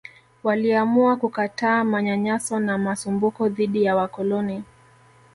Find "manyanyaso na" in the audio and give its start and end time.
1.83-2.77